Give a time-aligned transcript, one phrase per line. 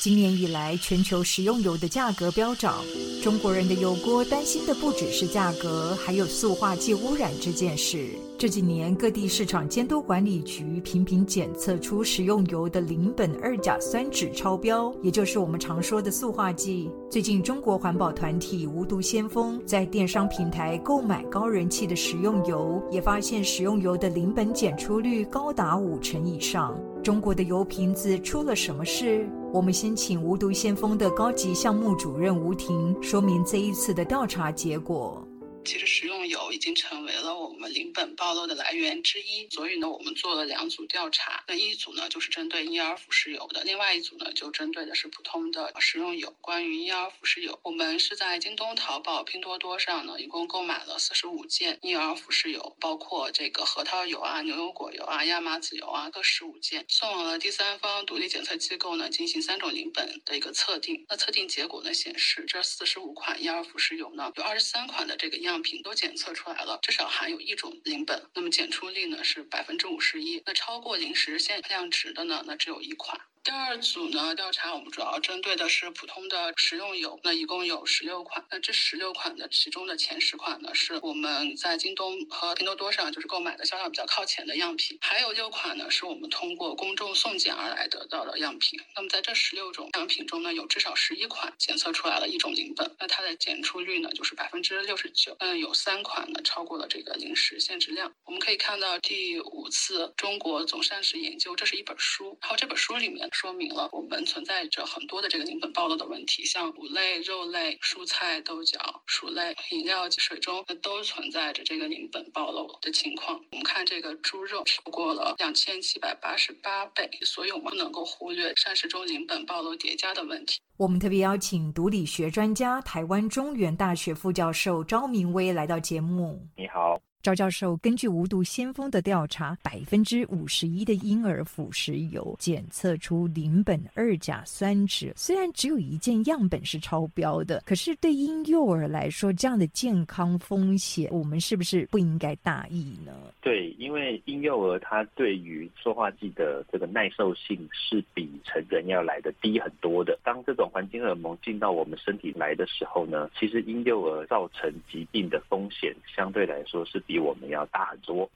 [0.00, 2.76] 今年以来，全球食用油的价格飙涨。
[3.20, 8.10] 中国人的油锅担心的不只是价格，还有塑化剂污染这件事。
[8.38, 16.88] 这几年，各地市场监督管理局频频检测出食用油的邻苯二甲酸酯超标，也就是我们常说的塑化剂。
[17.10, 26.80] 最近，中国环保团体无毒先锋在电商平台购买高人气的食用油，也发现食用油的邻苯检出率高达五成以上。
[27.02, 29.28] 中国的油瓶子出了什么事？
[29.52, 35.27] 我们先请无毒先锋的高级项目主任吴婷说明这一次的调查结果。
[35.64, 41.44] 其实食用油已经成为了我们邻苯暴露的来源之一，所以呢，我们做了两组调查。
[41.46, 46.34] 那一组呢，就是针对婴儿辅食油的；另外一组呢，就针对的是普通的食用油。
[46.40, 61.04] 关于婴儿辅食油，我们是在京东、淘宝、拼多多上呢，一共购买了四十五件婴儿辅食油，包括这个核桃油啊、牛油果油啊、亚麻籽油啊，各十五件，送往了第三方独立检测机构呢，进行三种邻苯的一个测定。
[61.10, 65.58] 那测定结果呢，显示这四十五款婴儿辅食油呢，有二十三款的这个样。
[65.60, 73.20] 品都检测出来了，至少含有一种邻苯，那么检出率呢是百分之五十一，那超过零时限量值的呢，那只有一款。
[73.44, 78.44] 第二组呢调查，我们主要针对的是普通的食用油，那一共有十六款。
[78.50, 88.78] 那这十六款的其中的前十款呢，是我们在京东和拼多多上就是购买的销量比较靠前的样品，还有六款呢是我们通过公众送检而来得到的样品。
[88.94, 95.34] 那么在这十六种样品中呢，有至少十一款检测出来了一种邻苯，那它的检出率呢就是百分之六十九。
[95.40, 98.14] 嗯，有三款呢超过了这个零食限制量。
[98.24, 103.28] 我们可以看到第五次中国总膳食研究，这是一本书，然后这本书里面。
[103.32, 113.44] 说明了我们存在着很多的这个邻苯暴露的问题，像谷类、肉类、蔬菜、豆角、薯类、饮料、水中，都存在着这个邻苯暴露的情况。
[113.50, 120.60] 我们看这个猪肉超过了两千七百八十八倍，所以我们不能够忽略膳食中邻苯暴露叠加的问题。
[120.78, 126.40] 我们特别邀请毒理学专家、台湾中原大学副教授张明威来到节目。
[126.54, 126.96] 你好。
[127.20, 143.12] 赵教授根据无毒先锋的调查，百分之五十一的婴儿辅食油检测出邻苯二甲酸酯，虽然只有一件样本是超标的，可是对婴幼儿来说，这样的健康风险，我们是不是不应该大意呢？
[143.40, 150.16] 对，因为婴幼儿他对于塑化剂的这个耐受性是比成人要来的低很多的。
[150.22, 157.02] 当这种环境荷尔蒙进到我们身体来的时候呢，其实婴幼儿造成疾病的风险相对来说是。
[157.08, 158.30] 比我们要大很多，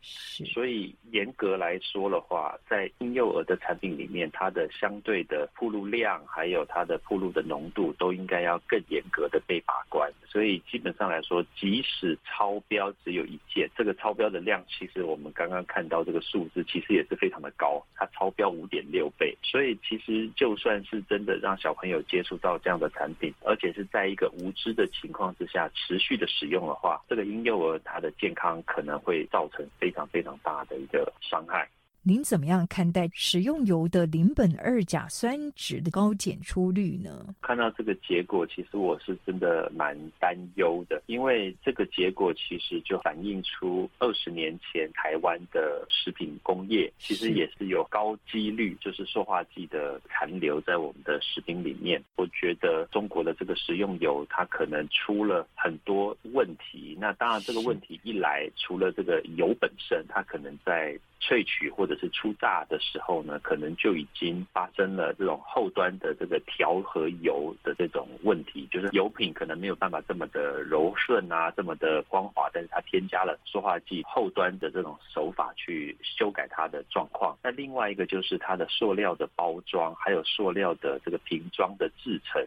[0.55, 10.11] 所以严格来说的话，在婴幼儿的产品里面，它的相对的铺路量，还有它的铺路的浓度，都应该要更严格的被把关。
[10.27, 17.92] 所以基本上来说，即使超标只有一件，这个超标的量，其实我们刚刚看到这个数字，其实也是非常的高，它
[18.23, 19.37] 超标五点六倍。
[19.43, 28.63] 所以其实就算是真的让小朋友接触到这样的产品，而且是在一个无知的情况之下持续的使用的话，这个婴幼儿他的健康。
[28.65, 31.69] 可能会造成非常非常大的一个伤害。
[32.05, 37.33] 您怎么样看待食用油的邻苯二甲酸酯的高检出率呢？
[37.41, 52.03] 看到这个结果，其实我是真的蛮担忧的，因为这个结果其实就反映出二十年前台湾的食品工业其实也是有高几率就是塑化剂的残留在我们的食品里面。
[52.17, 56.97] 我觉得中国的这个食用油它可能出了很多问题。
[56.99, 77.39] 那当然这个问题一来，除了这个油本身，它可能在萃取或者是出榨的时候呢，可能就已经发生了这种后端的这个调和油的这种问题，就是油品可能没有办法这么的柔顺啊，这么的光滑，但是它添加了塑化剂，后端的这种手法去修改它的状况。
[77.41, 82.45] 那另外一个就是它的塑料的包装，还有塑料的这个瓶装的制成，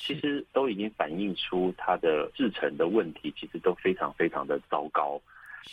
[0.00, 5.20] 其实都已经反映出它的制成的问题，其实都非常非常的糟糕。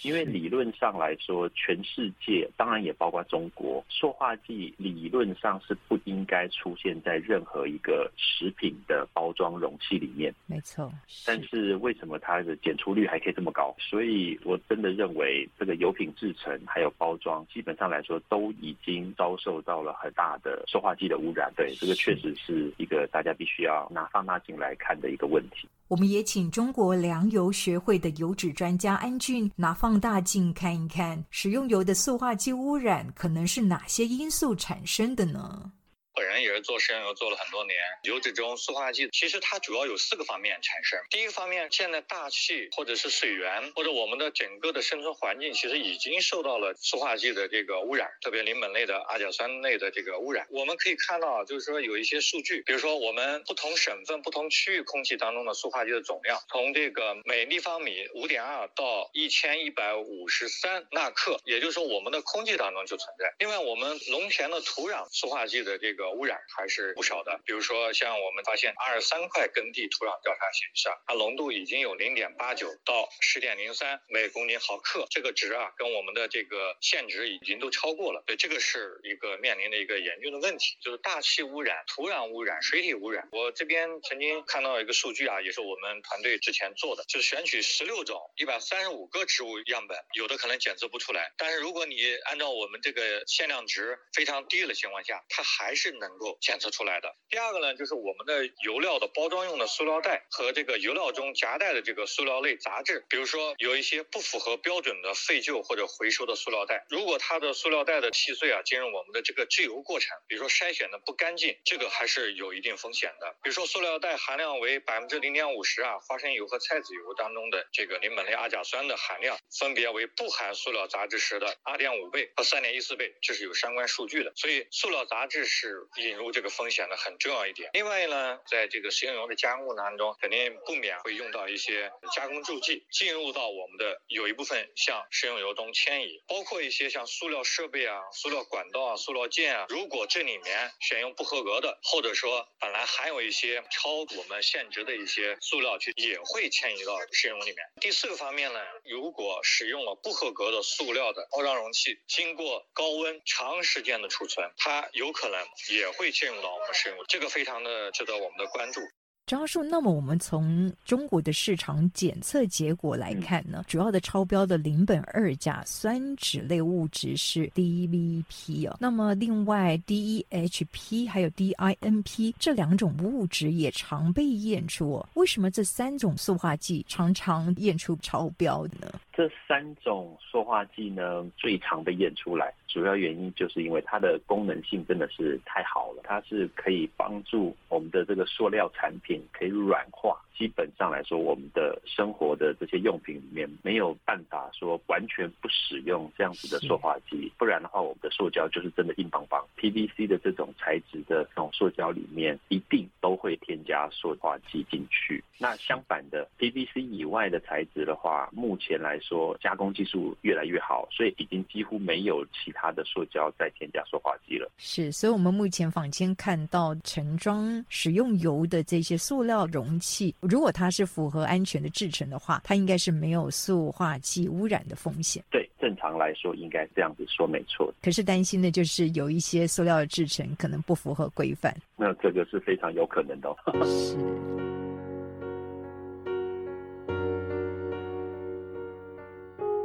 [0.04, 10.34] 因为理论上来说，全世界当然也包括中国，塑化剂理论上是不应该出现在任何一个食品的包装容器里面。
[10.46, 10.92] 没错。
[11.26, 13.76] 但是为什么它的检出率还可以这么高？
[13.80, 21.52] 所以我真的认为，这个油品制成还有包装，基本上来说都已经遭受到了很大的塑化剂的污染。
[21.56, 25.68] 对，这个确实是一个大家必须要拿放大镜来看的一个问题。
[25.90, 35.72] 我们也请中国粮油学会的油脂专家安俊拿放大镜看一看，食用油的塑化剂污染可能是哪些因素产生的呢？
[36.20, 41.00] 本人也是做食用油做了很多年，油脂中塑化剂其实它主要有四个方面产生。
[41.10, 50.46] 第一个方面，现在大气或者是水源或者我们的整个的生存环境，其实已经受到了塑化剂的这个污染，特别邻苯类的、二甲酸类的这个污染。
[50.50, 63.34] 我们可以看到，就是说有一些数据，比如说我们不同省份、不同区域空气当中的塑化剂的总量，从这个每立方米五点二到一千一百五十三纳克，也就是说我们的空气当中就存在。
[63.40, 83.28] 另外，我们农田的土壤塑化剂的这个污染还是不少的，比如说像我们发现二十三块耕地土壤调查显示啊，它浓度已经有零点八九到十点零三每公斤毫克，这个值啊跟我们的这个限值已经都超过了，所以这个是一个面临的一个严峻的问题，就是大气污染、土壤污染、水体污染。
[83.32, 96.38] 我这边曾经看到一个数据啊，也是我们团队之前做的，就是选取十六种一百三十五个植物样本，有的可能检测不出来，但是如果你按照我们这个限量值非常低的情况下，它还是能够。
[96.42, 97.14] 检测出来的。
[97.30, 113.36] 第二个呢，就是我们的油料的包装用的塑料袋和这个油料中夹带的这个塑料类杂质，比如说有一些不符合标准的废旧或者回收的塑料袋，如果它的塑料袋的细碎啊进入我们的这个制油过程，比如说筛选的不干净，这个还是有一定风险的。
[113.44, 124.32] 比如说塑料袋含量为百分之零点五十啊，花生油和菜籽油当中的这个邻苯类阿甲酸的含量分别为不含塑料杂质时的二点五倍和三点一四倍，这是有相关数据的。
[124.36, 126.32] 所以塑料杂质是引入。
[126.32, 127.70] 这个风险呢很重要一点。
[127.74, 139.66] 另外呢，在这个食用油的加工当中，肯定不免会用到一些加工助剂，进入到我们的有一部分向食用油中迁移，包括一些像塑料设备啊、塑料管道啊、塑料件啊。
[139.70, 147.58] 如果这里面选用不合格的，或者说本来含有一些超我们限值的一些塑料，去也会迁移到食用油里面。
[147.82, 155.40] 第四个方面呢，如果使用了不合格的塑料的包装容器，经过高温长时间的储存，它有可能
[155.76, 156.10] 也会。
[156.12, 158.82] 进入到我们使用，这个非常的值得我们的关注。
[159.28, 179.00] 张树，那么我们从中国的市场检测结果来看呢，主要的超标的邻苯二甲酸酯类物质是 DVP 哦，那么另外 DEHP 还有 DINP 这两种物质也常被验出哦，为什么这三种塑化剂常常验出超标的呢？
[179.20, 190.18] 这三种塑化剂呢，最常被验出来，主要原因就是因为它的功能性真的是太好了，它是可以帮助我们的这个塑料产品可以软化。
[190.38, 199.46] 基本上来说，我们的生活的这些用品里面没有办法说完全不使用这样子的塑化剂，不然的话，我们的塑胶就是真的硬邦邦。
[199.58, 205.22] PVC 的这种材质的这种塑胶里面，一定都会添加塑化剂进去。
[205.38, 209.09] 那相反的，PVC 以外的材质的话，目前来说
[209.40, 214.50] 加工技术越来越好，所以已经几乎没有其他的塑胶再添加塑化剂了。
[214.58, 220.14] 是，所以我们目前坊间看到盛装食用油的这些塑料容器。
[220.20, 225.24] 如果它是符合安全的制成的话，它应该是没有塑化剂污染的风险。
[225.32, 227.74] 对，正常来说应该这样子说没错。
[227.82, 231.56] 可是担心的就是有一些塑料的制成可能不符合规范。
[231.76, 233.30] 那这个是非常有可能的。
[233.66, 233.98] 是。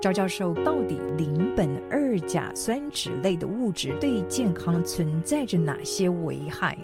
[0.05, 6.77] 赵教授，到底邻苯二甲酸酯类的物质对健康存在着哪些危害？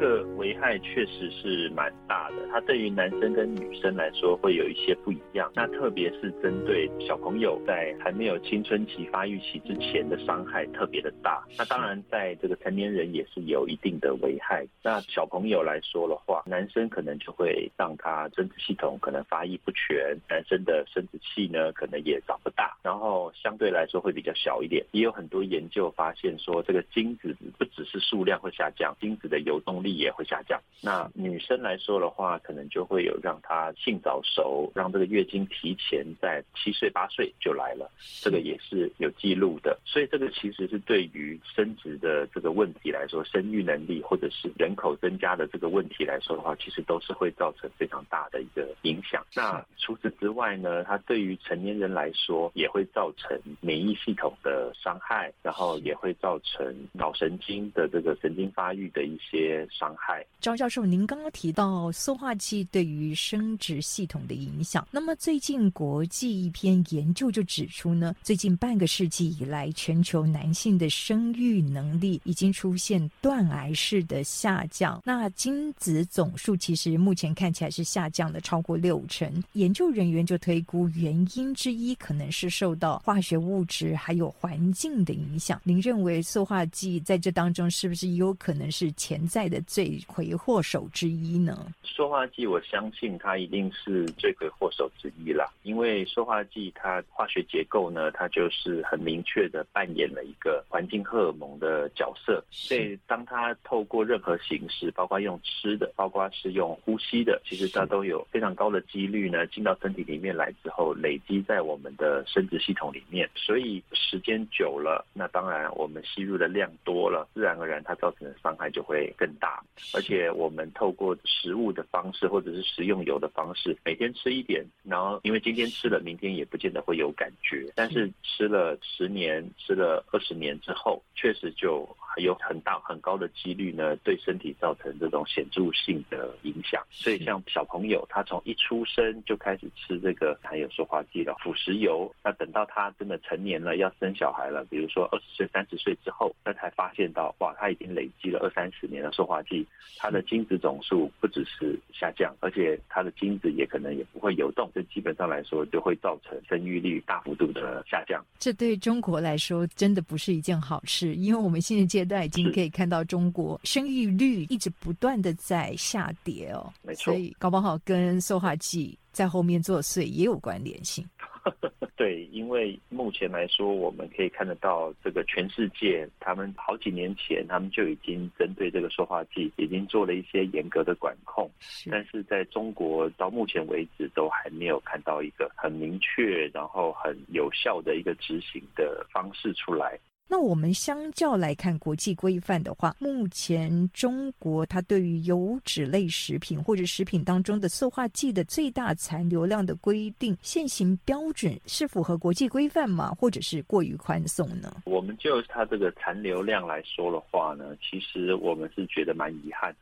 [0.00, 5.52] 这个危害确实是蛮大的，它对于男生跟女生来说会有一些不一样。
[5.54, 11.44] 那特别是针对小朋友在还没有青春期发育期之前的伤害特别的大。
[11.58, 14.66] 那当然，在这个成年人也是有一定的危害。
[14.82, 24.82] 那小朋友来说的话，男生可能就会让他生殖系统可能发育不全，男生的生殖器呢可能也长不大，然后相对来说会比较小一点。
[24.92, 29.70] 也有很多研究发现说，这个精子不只是数量会下降，精子的游动。
[29.80, 30.60] 力也会下降。
[30.82, 39.78] 那女生来说的话，可能就会有让她性早熟，让这个月经提前在七岁八岁就来了，这个也是有记录的。
[39.86, 49.24] 所以这个其实是对于生殖的这个问题来说，生育能力或者是人口增加的这个问题来说的话，其实都是会造成非常大的一个影响。
[49.34, 59.66] 那除此之外呢，它对于成年人来说也会造成免疫系统的伤害，然后也会造成脑神经的这个神经发育的一些。
[59.70, 60.24] 伤害。
[60.40, 79.42] 张教授，您刚刚提到塑化剂对于生殖系统的影响，那么最近国际一篇研究就指出呢，最近半个世纪以来，全球男性的生育能力已经出现断崖式的下降，那精子总数其实目前看起来是下降的超过六成。
[79.52, 85.60] 研究人员就推估，原因之一可能是受到化学物质还有环境的影响。
[85.64, 91.66] 您认为塑化剂在这当中是不是有可能是潜在的罪魁祸首之一呢？
[91.82, 131.88] 塑化剂，我相信它一定是罪魁祸首之一啦，因为塑化剂它化学结构呢，它就是很明确的扮演了一个环境荷尔蒙的角色，所以当它透过任何形式，包括用吃的，包括是用呼吸的，其实它都有非常高的几率呢，进到身体里面来之后，累积在我们的生殖系统里面，所以时间久了，那当然我们吸入的量多了，自然而然它造成的伤害就会更大，而且我们透过食物的方式或者是食用油的方式，每天吃一点，然后因为今天吃了，明天也不见得会有感觉，但是吃了十年、吃了二十年之后，确实就
[132.18, 136.82] 有很大很高的几率呢，对身体造成这种显著性的影响。
[136.90, 158.24] 所以像小朋友，他从一出生就开始吃这个含有塑化剂的辅食油，那等到他真的成年了，要生小孩了，比如说二十岁、三十岁之后，那才发现到哇，他已经累积了二三十年的塑化剂，他的精子总数不只是下降，而且他的精子也可能也不会游动，这基本上来说就会造成生育率大幅度的下降。
[158.38, 171.06] 这对中国来说真的不是一件好事，因为我们现在阶段已经可以看到中国生育率一直不断的在下跌哦，没错，所以搞不好跟塑化剂在后面作祟也有关联性。
[171.96, 181.50] 对，因为目前来说，我们可以看得到，这个全世界，他们好几年前，他们就已经针对这个塑化剂，已经做了一些严格的管控。
[181.90, 189.98] 但是在中国，到目前为止，都还没有看到一个很明确，然后很有效的一个执行的方式出来。
[190.30, 203.10] 那我们相较来看国际规范的话，目前中国它对于油脂类食品或者食品当中的塑化剂的最大残留量的规定，现行标准是符合国际规范吗？
[203.18, 204.72] 或者是过于宽松呢？
[204.84, 209.74] 我们就它这个残留量来说的话呢，其实我们是觉得蛮遗憾。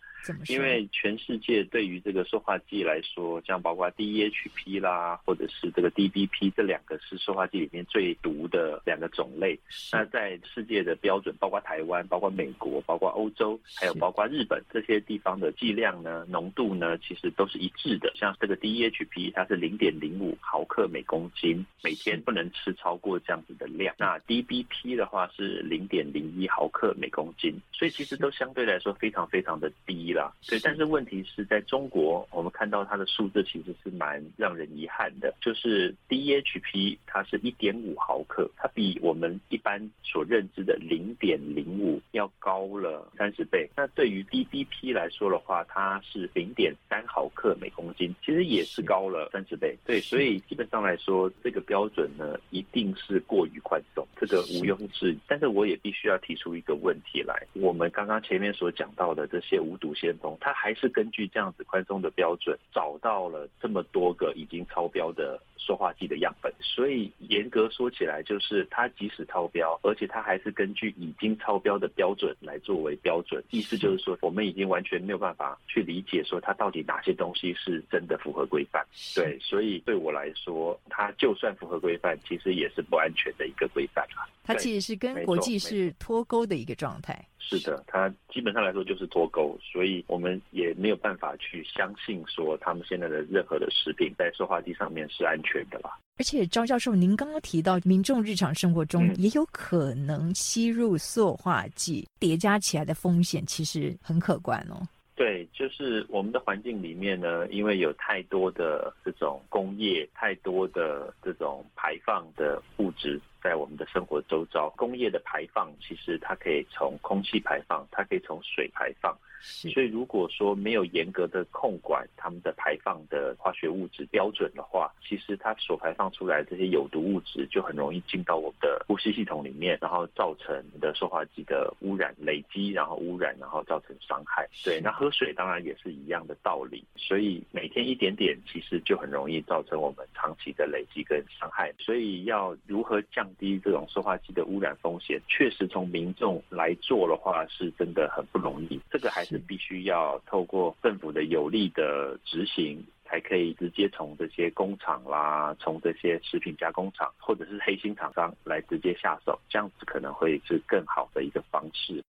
[0.49, 9.59] 因为全世界对于这个塑化剂来说，像包括 DEHP 啦，或者是这个 DBP 这两个是塑化剂里面最毒的两个种类。
[9.93, 18.13] 那在世界的标准，包括台湾、包括美国、包括欧洲，还有包括日本这些地方的剂量呢、浓度呢，其实都是一致的。
[18.17, 23.95] 像这个 DEHP，它是零点零五毫克每公斤，每天不能吃超过这样子的量。
[23.99, 30.09] 那 DBP 的话是零点零一毫克每公斤，所以其实都相对来说非常非常的低。
[30.49, 43.69] 对，但是问题是在中国，我们看到它的数字其实是蛮让人遗憾的，就是 DHP 它是一点五毫克，它比我们一般所认知的零点零五要高了三十倍。
[43.77, 49.77] 那对于 DBP 来说的话，它是零点三毫克每公斤，其实也是高了三十倍。
[49.85, 55.19] 对，所以基本上来说，这个标准呢一定是过于宽松，这个毋庸置疑。
[55.27, 66.53] 但是我也必须要提出一个问题来，我们刚刚前面所讲到的这些无毒先锋，他还是根据这样子宽松的标准，找到了这么多个已经超标的塑化剂的样本。
[66.61, 73.43] 所以严格说起来，就是它即使超标，而且它还是根据已经超标的标准来作为标准。
[73.51, 78.85] 意思就是说，我们已经完全没有办法去理解说它到底哪些东西是真的符合规范。
[79.15, 84.29] 对，所以对我来说，它就算符合规范，其实也是不安全的一个规范啊。
[84.45, 87.27] 它其实是跟国际是脱钩的一个状态。
[87.41, 95.99] 是的，它基本上来说就是脱钩，所以我们也没有办法去相信说他们现在的任何的食品在塑化剂上面是安全的啦。
[96.19, 104.83] 而且张教授，您刚刚提到民众日常生活中也有可能吸入塑化剂，叠加起来的风险其实很可观哦。
[105.15, 114.69] 对，就是我们的环境里面呢，因为有太多的这种工业，太多的这种排放的物质在我们的生活周遭。
[114.77, 119.17] 工业的排放其实它可以从空气排放，它可以从水排放。
[119.41, 134.49] 所以如果说没有严格的控管他们的排放的化学物质标准的话，其实它所排放出来这些有毒物质就很容易进到我们的呼吸系统里面，然后造成的塑化剂的污染累积，然后污染，然后造成伤害。
[134.65, 136.85] 对，那喝水当然也是一样的道理。
[136.97, 141.73] 所以每天一点点，其实就很容易造成我们长期的累积跟伤害。
[141.79, 148.81] 所以要如何降低这种塑化剂的污染风险，确实从民众来做的话，是真的很不容易。
[148.91, 152.85] 这个还是必须要透过政府的有力的执行。
[153.11, 162.05] 才可以直接从这些工厂啦，从这些食品加工厂或者是黑心厂商来直接下手，这样子可能会是更好的一个方式。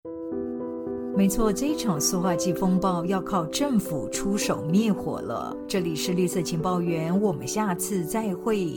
[1.16, 5.56] 没错，这一场塑化剂风暴要靠政府出手灭火了。
[5.68, 8.76] 这里是绿色情报员，我们下次再会。